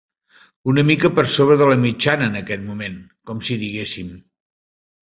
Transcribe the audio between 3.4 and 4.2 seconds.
si diguéssim.